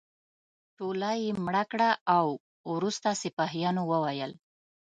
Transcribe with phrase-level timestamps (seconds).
[0.77, 2.25] ټوله یې مړه کړه او
[2.73, 4.31] وروسته سپاهیانو وویل.